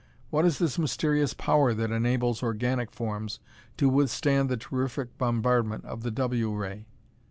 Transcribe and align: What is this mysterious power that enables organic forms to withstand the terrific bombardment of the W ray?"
What 0.31 0.45
is 0.45 0.57
this 0.57 0.79
mysterious 0.79 1.35
power 1.35 1.75
that 1.75 1.91
enables 1.91 2.41
organic 2.41 2.91
forms 2.91 3.39
to 3.77 3.87
withstand 3.87 4.49
the 4.49 4.57
terrific 4.57 5.15
bombardment 5.19 5.85
of 5.85 6.01
the 6.01 6.09
W 6.09 6.51
ray?" 6.55 6.87